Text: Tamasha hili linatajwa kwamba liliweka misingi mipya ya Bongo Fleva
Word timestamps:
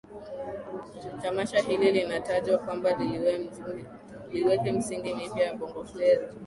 Tamasha 1.21 1.59
hili 1.59 1.91
linatajwa 1.91 2.57
kwamba 2.57 2.91
liliweka 4.23 4.71
misingi 4.73 5.13
mipya 5.15 5.43
ya 5.45 5.53
Bongo 5.53 5.85
Fleva 5.85 6.33